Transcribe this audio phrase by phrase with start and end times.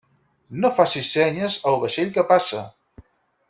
[0.63, 2.67] No facis senyes al vaixell que passa.